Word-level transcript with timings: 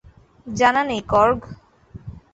জানা 0.47 0.81
নেই, 0.83 1.01
কর্গ। 1.11 1.41